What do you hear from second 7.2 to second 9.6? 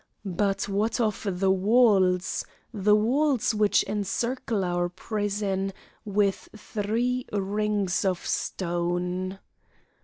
rings of stone?